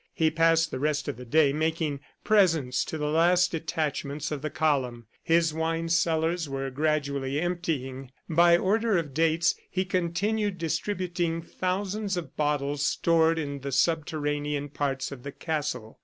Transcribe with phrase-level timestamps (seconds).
[0.15, 4.49] He passed the rest of the day making presents to the last detachments of the
[4.49, 5.05] column.
[5.21, 8.09] His wine cellars were gradually emptying.
[8.27, 15.11] By order of dates, he continued distributing thousands of bottles stored in the subterranean parts
[15.11, 15.99] of the castle.